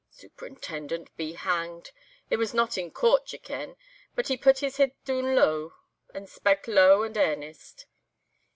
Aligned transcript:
"'Superintendent 0.09 1.15
be 1.15 1.33
hanged!' 1.33 1.91
(it 2.31 2.37
was 2.37 2.55
not 2.55 2.75
in 2.75 2.89
Court, 2.89 3.31
ye 3.31 3.37
ken), 3.37 3.75
and 4.17 4.27
he 4.27 4.35
put 4.35 4.57
his 4.57 4.77
heid 4.77 4.93
doon 5.05 5.35
low, 5.35 5.73
and 6.11 6.27
spak' 6.27 6.67
low 6.67 7.03
and 7.03 7.15
airnest. 7.15 7.85